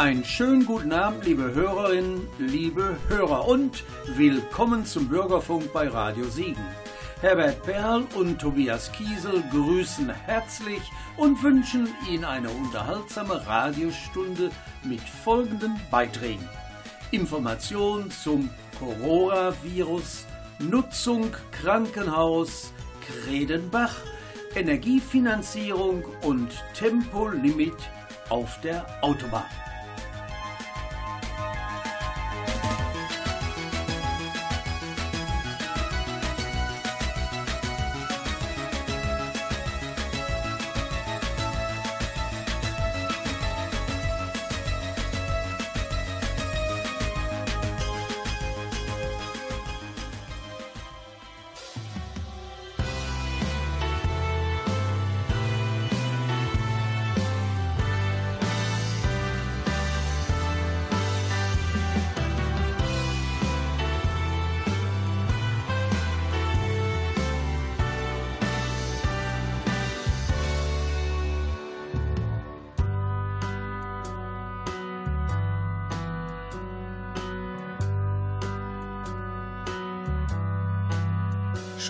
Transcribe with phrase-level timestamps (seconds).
[0.00, 6.64] Einen schönen guten Abend, liebe Hörerinnen, liebe Hörer und willkommen zum Bürgerfunk bei Radio Siegen.
[7.20, 10.80] Herbert Perl und Tobias Kiesel grüßen herzlich
[11.18, 14.50] und wünschen Ihnen eine unterhaltsame Radiostunde
[14.84, 16.48] mit folgenden Beiträgen.
[17.10, 18.48] Information zum
[18.78, 20.24] Coronavirus,
[20.60, 22.72] Nutzung Krankenhaus
[23.06, 23.96] Kredenbach,
[24.54, 27.76] Energiefinanzierung und Tempolimit
[28.30, 29.44] auf der Autobahn.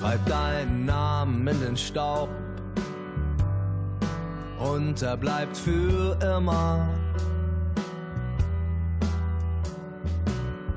[0.00, 2.30] Schreib deinen Namen in den Staub
[4.58, 6.88] und er bleibt für immer.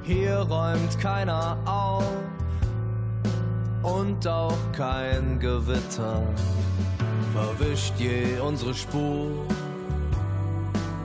[0.02, 2.04] Hier räumt keiner auf
[3.82, 6.22] und auch kein Gewitter
[7.34, 9.48] verwischt je unsere Spur.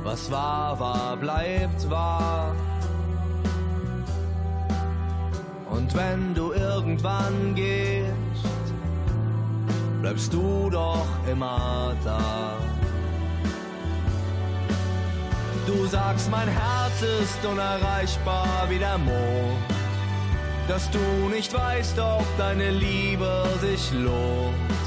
[0.02, 2.52] Was war, war, bleibt wahr.
[5.78, 8.74] Und wenn du irgendwann gehst,
[10.02, 12.56] bleibst du doch immer da.
[15.68, 19.68] Du sagst, mein Herz ist unerreichbar wie der Mond,
[20.66, 20.98] dass du
[21.32, 24.86] nicht weißt, ob deine Liebe sich lohnt.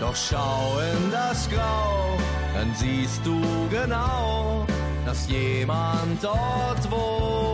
[0.00, 2.16] Doch schau in das Grau,
[2.54, 3.38] dann siehst du
[3.70, 4.64] genau,
[5.04, 7.51] dass jemand dort wohnt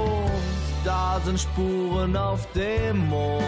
[1.19, 3.43] da sind Spuren auf dem Mond.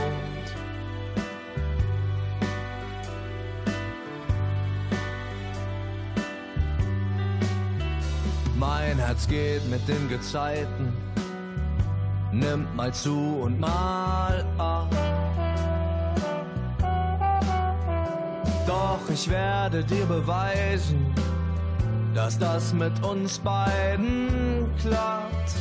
[8.59, 10.93] Mein Herz geht mit den Gezeiten,
[12.33, 14.89] nimmt mal zu und mal ab.
[18.67, 21.15] Doch ich werde dir beweisen,
[22.15, 25.55] dass das mit uns beiden klappt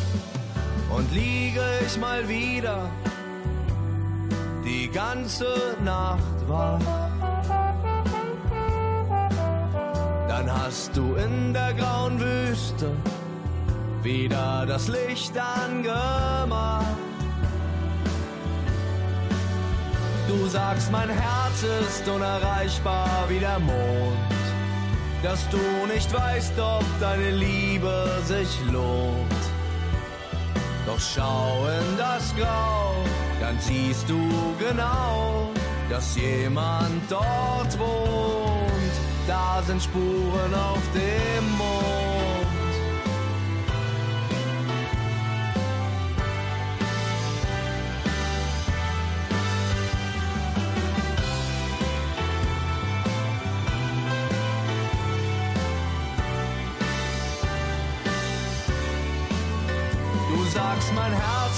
[0.90, 2.90] und liege ich mal wieder
[4.66, 6.80] die ganze Nacht wach.
[10.28, 12.92] Dann hast du in der grauen Wüste
[14.04, 16.86] wieder das Licht angemacht.
[20.28, 24.18] Du sagst, mein Herz ist unerreichbar wie der Mond,
[25.24, 25.58] dass du
[25.92, 29.39] nicht weißt, ob deine Liebe sich lohnt.
[30.90, 32.96] Doch schau in das Grau,
[33.40, 34.28] dann siehst du
[34.58, 35.52] genau,
[35.88, 38.96] dass jemand dort wohnt.
[39.28, 41.99] Da sind Spuren auf dem Mond.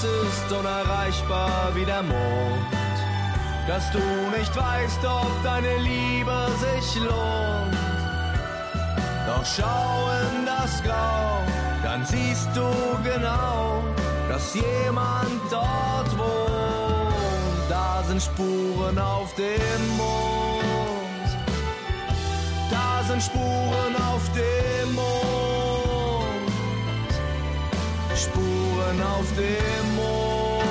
[0.01, 2.65] Herz ist unerreichbar wie der Mond.
[3.67, 3.99] Dass du
[4.37, 7.77] nicht weißt, ob deine Liebe sich lohnt.
[9.27, 11.43] Doch schau in das Grau,
[11.83, 12.67] dann siehst du
[13.03, 13.83] genau,
[14.29, 17.69] dass jemand dort wohnt.
[17.69, 21.29] Da sind Spuren auf dem Mond.
[22.71, 25.11] Da sind Spuren auf dem Mond.
[28.15, 28.70] Spuren
[29.01, 30.61] auf dem Mond.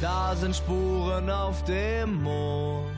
[0.00, 2.96] Da sind Spuren auf dem Mond.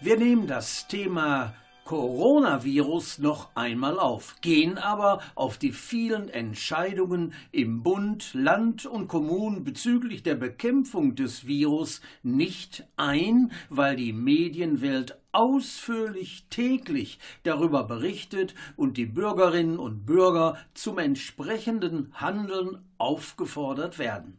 [0.00, 7.82] Wir nehmen das Thema Coronavirus noch einmal auf, gehen aber auf die vielen Entscheidungen im
[7.82, 16.46] Bund, Land und Kommunen bezüglich der Bekämpfung des Virus nicht ein, weil die Medienwelt ausführlich
[16.50, 24.38] täglich darüber berichtet und die Bürgerinnen und Bürger zum entsprechenden Handeln aufgefordert werden.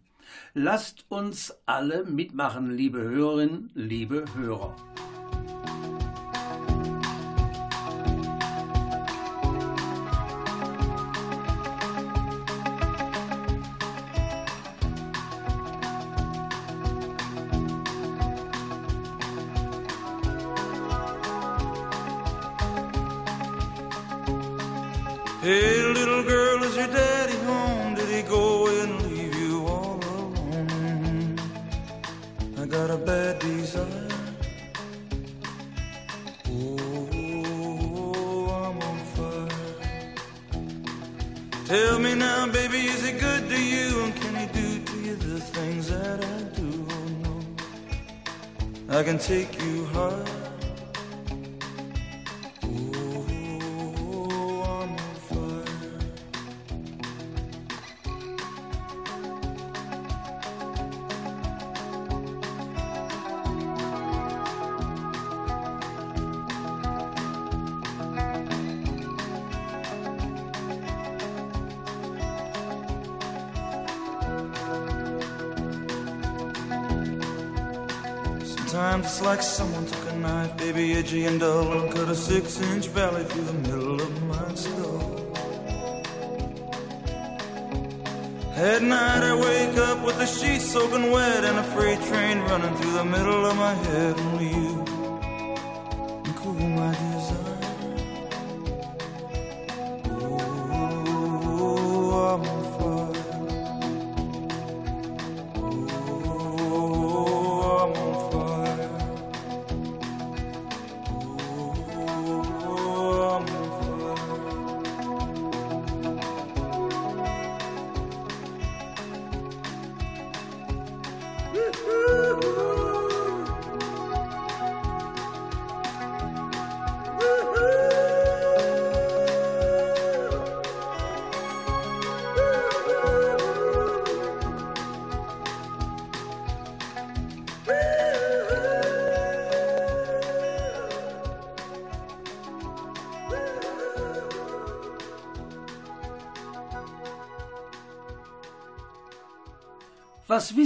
[0.53, 4.75] Lasst uns alle mitmachen, liebe Hörerinnen, liebe Hörer.
[49.03, 49.72] I can take you
[80.73, 84.55] baby, edgy and dull, and cut a six inch valley through the middle of my
[84.55, 85.19] skull.
[88.55, 92.75] At night I wake up with the sheets soaking wet and a freight train running
[92.75, 94.17] through the middle of my head.
[94.17, 94.72] Only you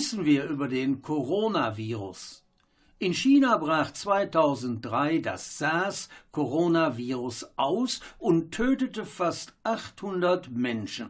[0.07, 2.45] wissen wir über den Coronavirus?
[2.97, 11.09] In China brach 2003 das SARS-Coronavirus aus und tötete fast 800 Menschen.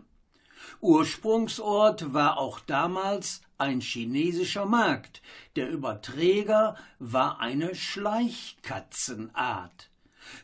[0.82, 5.22] Ursprungsort war auch damals ein chinesischer Markt.
[5.56, 9.87] Der Überträger war eine Schleichkatzenart.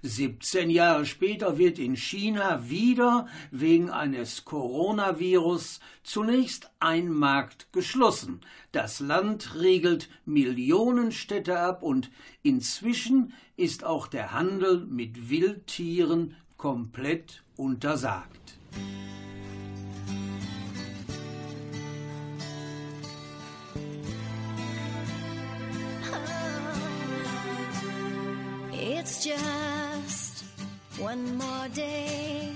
[0.02, 8.42] 17 Jahre später wird in China wieder wegen eines Coronavirus zunächst ein Markt geschlossen.
[8.72, 17.44] Das Land riegelt Millionen Städte ab und inzwischen ist auch der Handel mit Wildtieren komplett
[17.56, 18.58] untersagt.
[28.86, 30.44] It's just
[30.98, 32.52] one more day.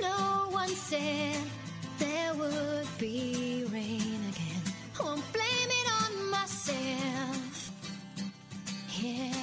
[0.00, 1.36] No one said
[1.98, 4.62] there would be rain again.
[5.00, 7.72] Won't blame it on myself.
[9.00, 9.34] Yeah,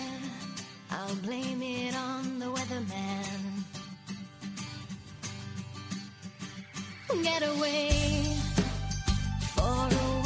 [0.89, 3.63] I'll blame it on the weatherman.
[7.23, 8.37] Get away
[9.53, 10.18] for a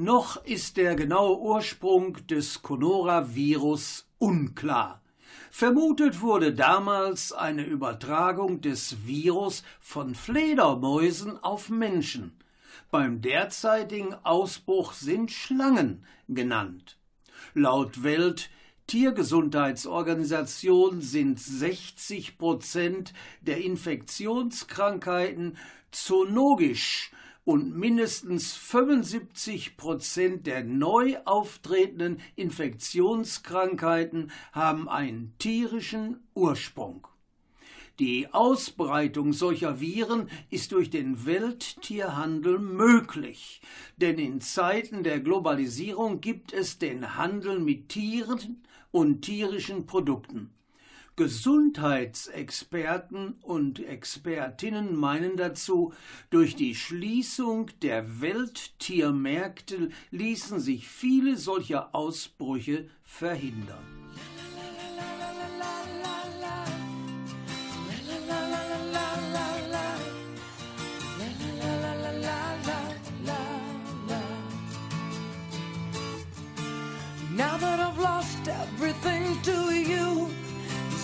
[0.00, 5.02] noch ist der genaue Ursprung des Coronavirus unklar.
[5.50, 12.38] Vermutet wurde damals eine Übertragung des Virus von Fledermäusen auf Menschen.
[12.90, 16.96] Beim derzeitigen Ausbruch sind Schlangen genannt.
[17.54, 18.48] Laut Welt
[18.86, 25.58] Tiergesundheitsorganisation sind 60 Prozent der Infektionskrankheiten
[25.92, 27.12] zoonogisch,
[27.44, 37.06] und mindestens 75 Prozent der neu auftretenden Infektionskrankheiten haben einen tierischen Ursprung.
[37.98, 43.60] Die Ausbreitung solcher Viren ist durch den Welttierhandel möglich,
[43.98, 50.50] denn in Zeiten der Globalisierung gibt es den Handel mit Tieren und tierischen Produkten.
[51.16, 55.92] Gesundheitsexperten und Expertinnen meinen dazu,
[56.30, 63.99] durch die Schließung der Welttiermärkte ließen sich viele solcher Ausbrüche verhindern.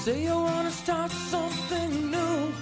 [0.07, 2.53] Say you wanna start something new,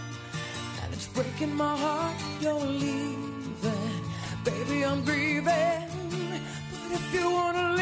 [0.81, 4.01] and it's breaking my heart you're leaving.
[4.45, 5.91] Baby, I'm grieving,
[6.71, 7.74] but if you wanna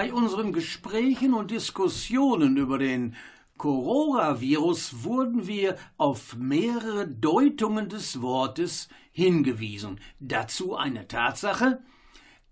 [0.00, 3.14] bei unseren Gesprächen und Diskussionen über den
[3.58, 10.00] Coronavirus wurden wir auf mehrere Deutungen des Wortes hingewiesen.
[10.18, 11.82] Dazu eine Tatsache.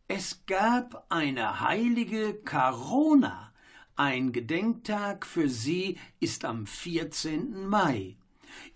[0.08, 3.54] Es gab eine heilige Corona.
[3.96, 7.66] Ein Gedenktag für sie ist am 14.
[7.66, 8.17] Mai.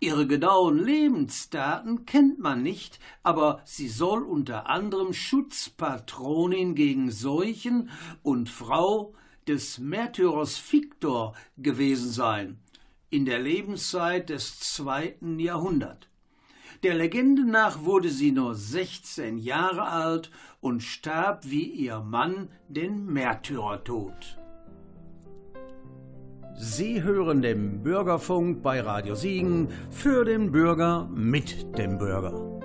[0.03, 7.89] Ihre genauen Lebensdaten kennt man nicht, aber sie soll unter anderem Schutzpatronin gegen Seuchen
[8.25, 9.15] und Frau
[9.47, 12.59] des Märtyrers Victor gewesen sein,
[13.11, 16.09] in der Lebenszeit des zweiten Jahrhunderts.
[16.83, 23.07] Der Legende nach wurde sie nur 16 Jahre alt und starb wie ihr Mann den
[23.07, 24.42] Märtyrertod.
[26.55, 32.62] Sie hören den Bürgerfunk bei Radio Siegen für den Bürger mit dem Bürger.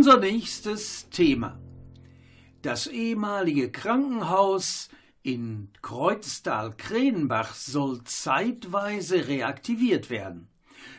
[0.00, 1.60] Unser nächstes Thema.
[2.62, 4.88] Das ehemalige Krankenhaus
[5.22, 10.48] in Kreuztal-Krenenbach soll zeitweise reaktiviert werden.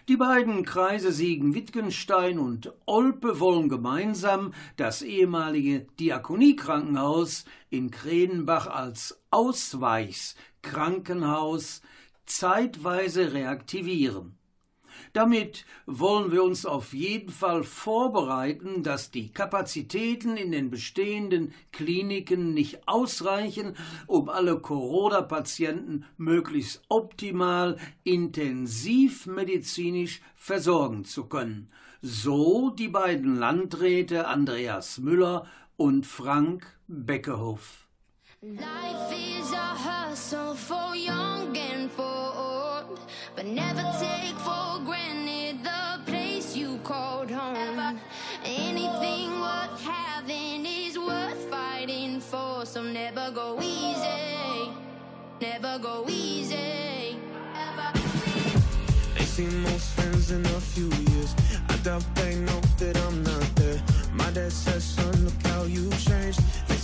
[0.07, 11.81] Die beiden Kreise Siegen-Wittgenstein und Olpe wollen gemeinsam das ehemalige Diakoniekrankenhaus in Krenenbach als Ausweichskrankenhaus
[12.27, 14.37] zeitweise reaktivieren.
[15.13, 22.53] Damit wollen wir uns auf jeden Fall vorbereiten, dass die Kapazitäten in den bestehenden Kliniken
[22.53, 23.75] nicht ausreichen,
[24.07, 31.69] um alle Corona-Patienten möglichst optimal intensivmedizinisch versorgen zu können.
[32.01, 35.45] So die beiden Landräte Andreas Müller
[35.77, 37.87] und Frank Beckehoff.
[38.41, 42.20] Life is a hustle for young and for
[43.35, 47.99] But never take for granted the place you called home.
[48.43, 52.65] Anything worth having is worth fighting for.
[52.65, 54.71] So never go easy.
[55.39, 57.17] Never go easy.
[57.55, 57.99] Ever.
[59.17, 61.33] Ain't seen most friends in a few years.
[61.69, 63.81] I doubt they know that I'm not there.
[64.13, 66.41] My dad says, son, look how you changed.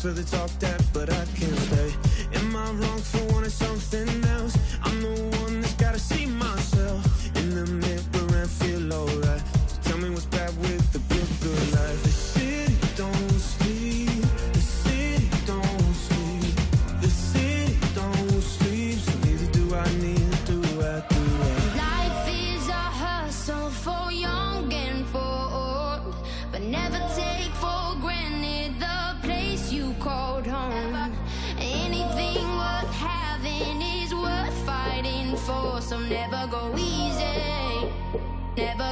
[0.07, 1.91] For the talk that, but I can't stay.
[2.35, 4.57] Am I wrong for wanting something else?
[4.81, 9.41] I'm the one that's gotta see myself in the mirror and feel alright.
[9.67, 12.26] So tell me what's bad with the good, good life.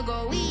[0.05, 0.44] go eat.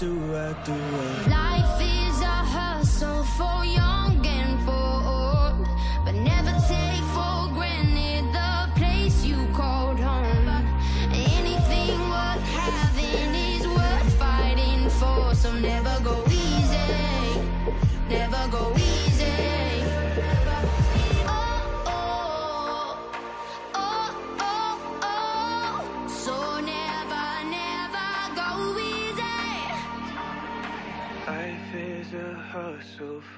[0.00, 1.29] do I, do I?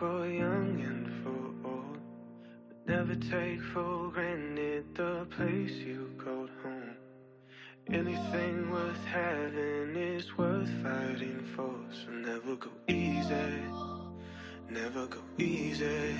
[0.02, 1.98] for young and for old.
[2.66, 6.96] But never take for granted the place you called home.
[7.88, 11.76] Anything worth having is worth fighting for.
[11.92, 13.62] So never go easy.
[14.68, 16.16] Never go easy.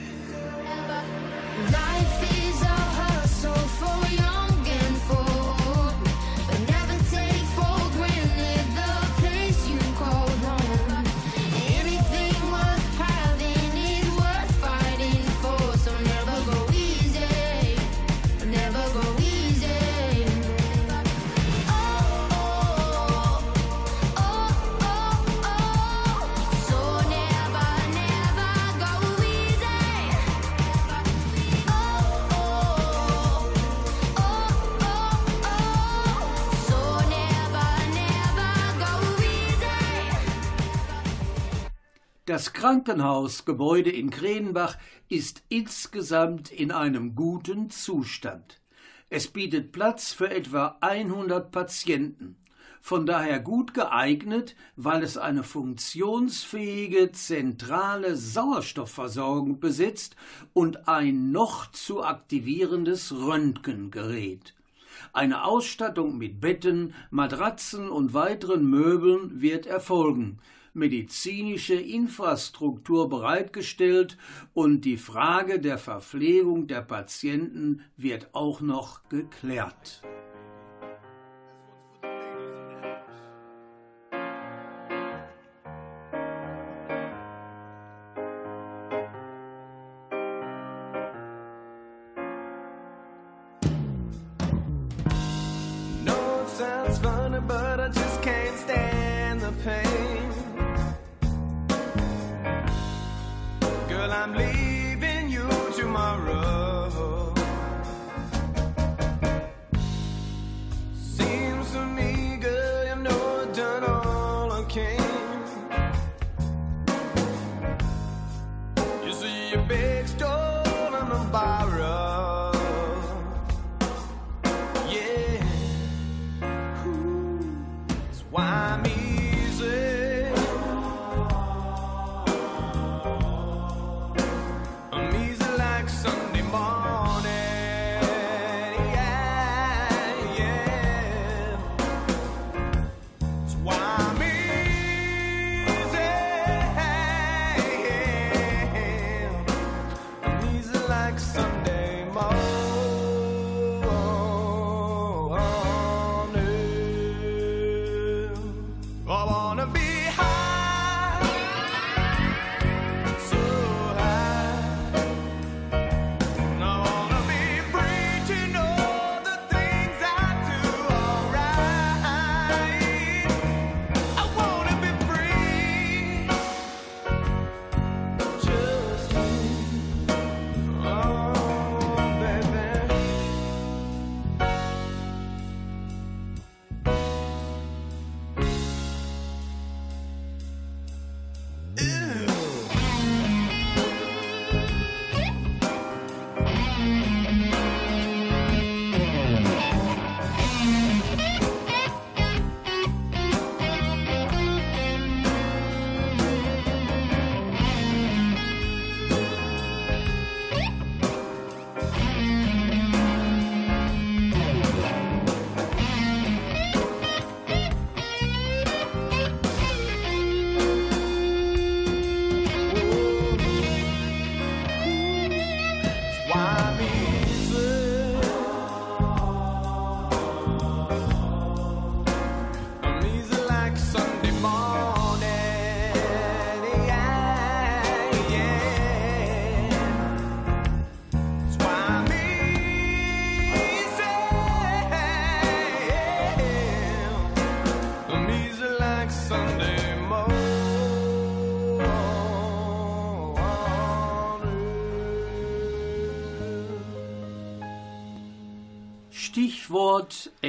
[1.80, 4.61] Life is a hustle for young.
[42.32, 44.78] Das Krankenhausgebäude in Kredenbach
[45.10, 48.62] ist insgesamt in einem guten Zustand.
[49.10, 52.36] Es bietet Platz für etwa 100 Patienten,
[52.80, 60.16] von daher gut geeignet, weil es eine funktionsfähige zentrale Sauerstoffversorgung besitzt
[60.54, 64.54] und ein noch zu aktivierendes Röntgengerät.
[65.12, 70.38] Eine Ausstattung mit Betten, Matratzen und weiteren Möbeln wird erfolgen
[70.74, 74.16] medizinische Infrastruktur bereitgestellt
[74.54, 80.02] und die Frage der Verpflegung der Patienten wird auch noch geklärt.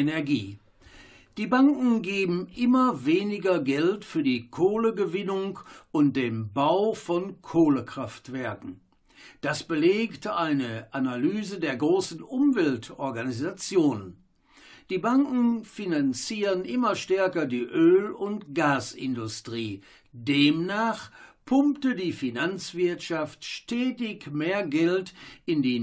[0.04, 0.58] Energie.
[1.38, 5.60] Die Banken geben immer weniger Geld für die Kohlegewinnung
[5.92, 8.82] und den Bau von Kohlekraftwerken.
[9.40, 14.18] Das belegt eine Analyse der großen Umweltorganisationen.
[14.90, 19.80] Die Banken finanzieren immer stärker die Öl- und Gasindustrie.
[20.12, 21.10] Demnach
[21.46, 25.14] pumpte die Finanzwirtschaft stetig mehr Geld
[25.46, 25.80] in die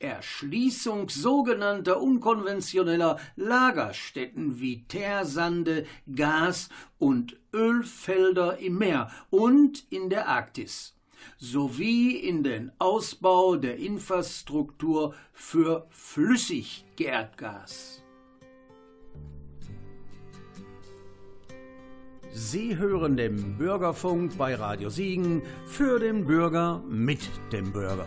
[0.00, 10.94] Neuerschließung sogenannter unkonventioneller Lagerstätten wie Teersande, Gas- und Ölfelder im Meer und in der Arktis
[11.38, 18.02] sowie in den Ausbau der Infrastruktur für Flüssigerdgas.
[22.32, 28.06] Sie hören den Bürgerfunk bei Radio Siegen für den Bürger mit dem Bürger.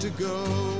[0.00, 0.79] to go.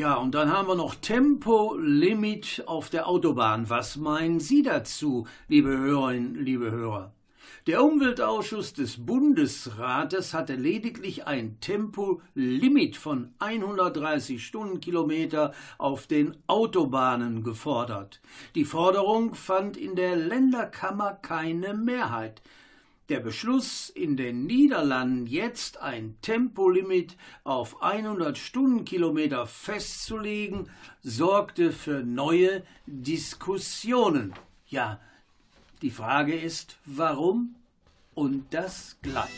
[0.00, 3.68] Ja, und dann haben wir noch Tempolimit auf der Autobahn.
[3.68, 7.12] Was meinen Sie dazu, liebe Hörerinnen, liebe Hörer?
[7.66, 18.22] Der Umweltausschuss des Bundesrates hatte lediglich ein Tempolimit von 130 Stundenkilometer auf den Autobahnen gefordert.
[18.54, 22.40] Die Forderung fand in der Länderkammer keine Mehrheit.
[23.10, 30.70] Der Beschluss, in den Niederlanden jetzt ein Tempolimit auf 100 Stundenkilometer festzulegen,
[31.02, 34.32] sorgte für neue Diskussionen.
[34.68, 35.00] Ja,
[35.82, 37.56] die Frage ist, warum?
[38.14, 39.28] Und das gleich.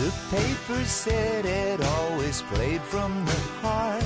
[0.00, 4.02] The paper said it always played from the heart.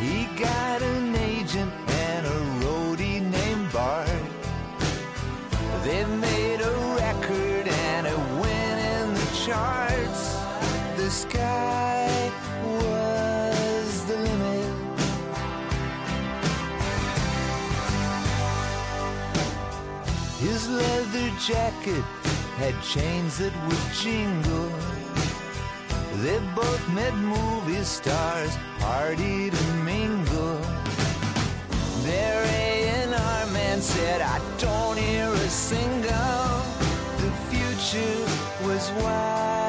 [0.00, 4.08] He got an agent and a roadie named Bart.
[5.84, 10.22] They made a record and it went in the charts.
[10.96, 12.32] The sky
[12.64, 14.74] was the limit.
[20.40, 22.23] His leather jacket
[22.56, 24.70] had chains that would jingle.
[26.22, 30.64] They both met movie stars, partied and mingled.
[32.04, 36.54] Their A&R man said, I don't hear a single.
[37.22, 39.63] The future was wide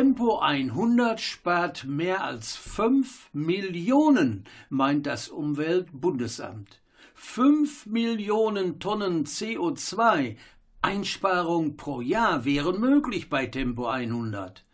[0.00, 6.80] Tempo 100 spart mehr als 5 Millionen, meint das Umweltbundesamt.
[7.14, 10.36] 5 Millionen Tonnen CO2
[10.80, 14.64] Einsparung pro Jahr wären möglich bei Tempo 100.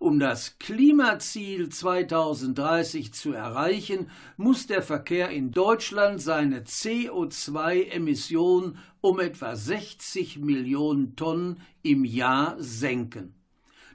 [0.00, 9.56] Um das Klimaziel 2030 zu erreichen, muss der Verkehr in Deutschland seine CO2-Emissionen um etwa
[9.56, 13.34] 60 Millionen Tonnen im Jahr senken.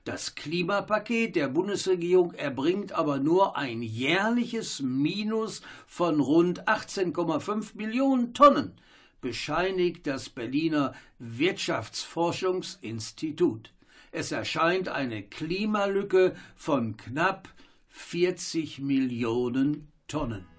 [0.10, 8.72] Das Klimapaket der Bundesregierung erbringt aber nur ein jährliches Minus von rund 18,5 Millionen Tonnen,
[9.22, 13.72] bescheinigt das Berliner Wirtschaftsforschungsinstitut.
[14.12, 17.48] Es erscheint eine Klimalücke von knapp
[17.90, 20.59] 40 Millionen Tonnen.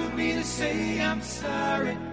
[0.00, 2.09] For me to say I'm sorry.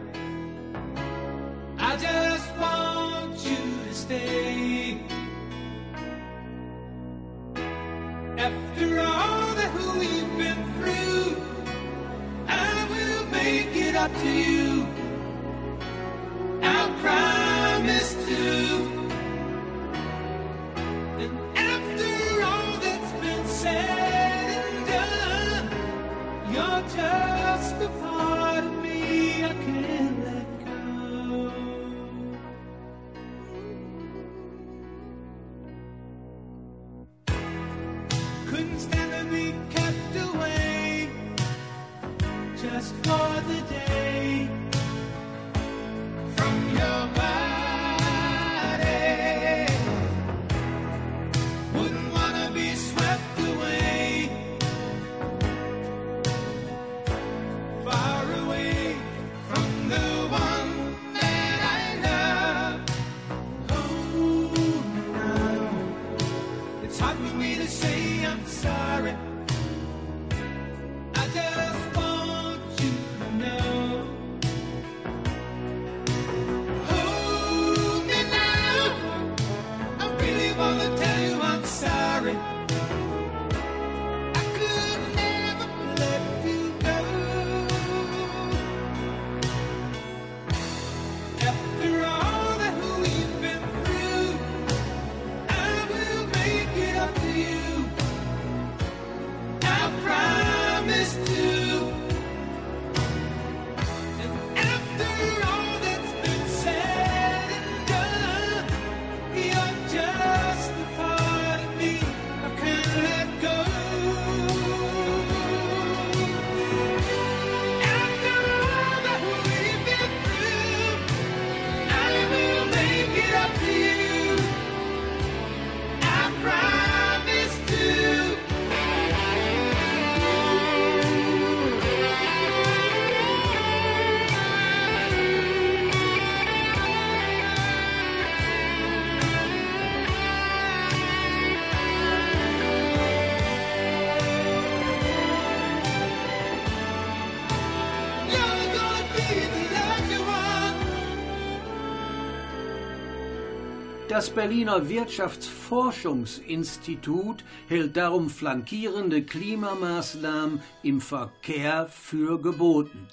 [154.18, 163.08] Das Berliner Wirtschaftsforschungsinstitut hält darum flankierende Klimamaßnahmen im Verkehr für geboten.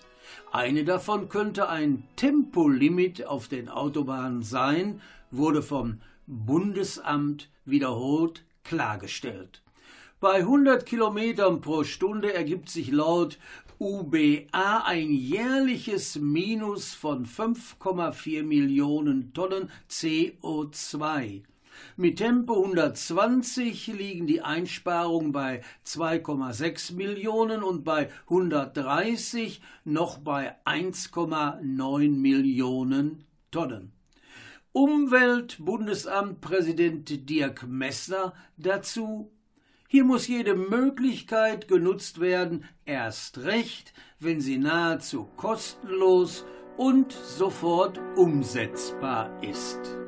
[0.51, 9.61] Eine davon könnte ein Tempolimit auf den Autobahnen sein, wurde vom Bundesamt wiederholt klargestellt.
[10.21, 13.39] Bei 100 Kilometern pro Stunde ergibt sich laut
[13.81, 21.43] UBA ein jährliches Minus von 5,4 Millionen Tonnen CO2.
[21.97, 32.11] Mit Tempo 120 liegen die Einsparungen bei 2,6 Millionen und bei 130 noch bei 1,9
[32.11, 33.93] Millionen Tonnen.
[34.73, 39.34] Umweltbundesamt Präsident Dirk Messner dazu
[39.95, 46.45] hier muss jede Möglichkeit genutzt werden, erst recht, wenn sie nahezu kostenlos
[46.77, 50.04] und sofort umsetzbar ist.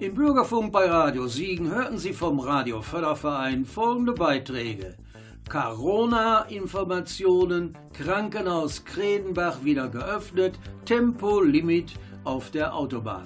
[0.00, 4.96] Im Bürgerfunk bei Radio Siegen hörten Sie vom Radio Förderverein folgende Beiträge.
[5.48, 11.94] Corona-Informationen, Krankenhaus Kredenbach wieder geöffnet, Tempolimit
[12.24, 13.22] auf der Autobahn.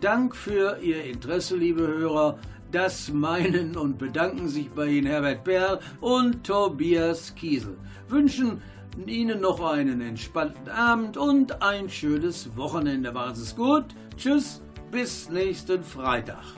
[0.00, 2.38] Dank für Ihr Interesse, liebe Hörer.
[2.70, 7.78] Das meinen und bedanken sich bei Ihnen Herbert Perl und Tobias Kiesel.
[8.08, 8.60] Wünschen
[9.06, 13.14] Ihnen noch einen entspannten Abend und ein schönes Wochenende.
[13.34, 13.86] Sie es gut.
[14.18, 14.60] Tschüss,
[14.90, 16.57] bis nächsten Freitag.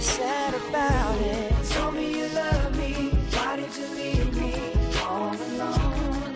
[0.00, 1.52] Sad about it?
[1.70, 3.10] Told me you love me.
[3.34, 4.54] Why did you leave me
[5.02, 6.34] all alone?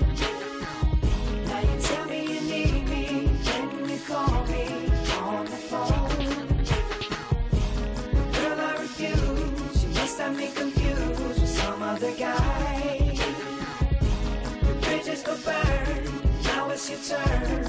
[1.46, 4.64] Now you tell me you need me when you call me
[5.20, 6.26] on the phone.
[8.32, 9.84] Girl, I refuse.
[9.84, 13.16] You must have me confused with some other guy.
[14.62, 16.22] Your bridges go burn.
[16.44, 17.63] Now it's your turn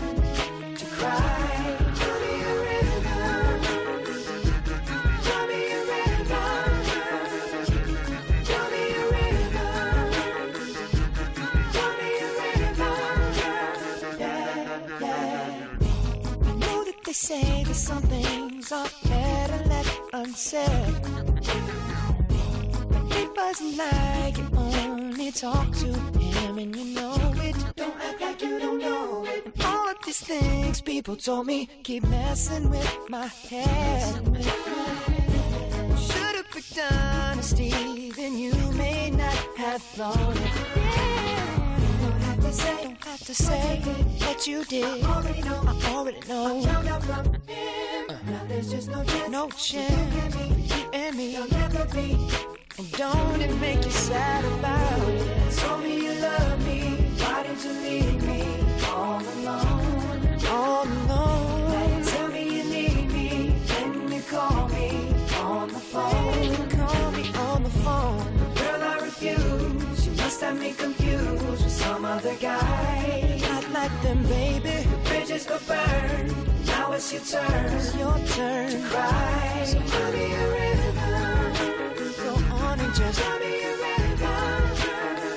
[20.56, 20.72] But
[23.18, 25.88] it wasn't like you only talk to
[26.18, 27.58] him and you know it.
[27.76, 29.46] Don't act like you don't know it.
[29.46, 34.16] And all of these things people told me keep messing with my head.
[36.00, 40.52] Should've picked honesty, then you may not have thought it.
[40.78, 41.65] Yeah.
[42.58, 45.04] Don't have to say, don't have to say what you did.
[45.04, 45.62] I already know.
[45.66, 46.60] I already know.
[46.60, 48.06] I found out from him.
[48.10, 48.18] Uh.
[48.32, 49.30] Now there's just no chance.
[49.30, 50.36] No chance.
[50.36, 51.34] You and me.
[51.34, 52.18] There'll never be.
[52.78, 55.58] And don't it make you sad about it?
[55.58, 56.82] Told me you love me.
[57.20, 58.44] Why did you leave me
[58.90, 60.46] all alone?
[60.48, 61.72] All alone.
[61.72, 63.56] Now you tell me you need me.
[63.68, 66.55] Then you call me on the phone.
[70.36, 73.40] Must have me confused with some other guy.
[73.42, 74.84] Not like them, baby.
[74.92, 76.28] The bridges go burn.
[76.66, 77.66] Now it's your turn.
[77.74, 79.64] It's your turn to cry.
[79.66, 81.16] So tell me a river.
[82.22, 84.38] Go on and just tell me a river.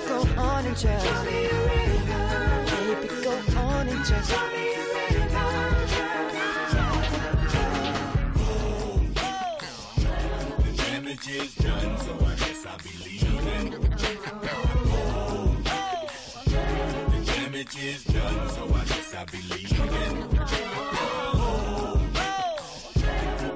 [0.08, 2.26] Go on and just tell me a river.
[2.66, 5.48] Baby, go on and just tell me a river.
[10.76, 14.77] damage is done, so I guess I'll be leaving.
[17.68, 20.28] Damage is done, so I guess I'll be leaving.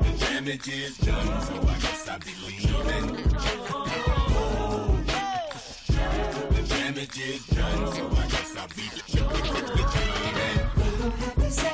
[0.00, 3.06] The damage is done, so I guess I'll be leaving.
[6.50, 9.32] The damage is done, so I guess I'll be leaving.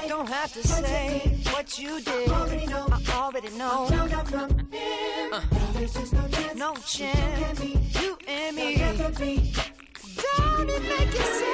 [0.09, 2.31] Don't have to say what you did.
[2.31, 2.87] I already know.
[2.91, 2.99] I.
[5.33, 5.41] Uh,
[6.55, 7.61] no chance.
[7.65, 8.77] You and me.
[8.77, 11.48] Don't it make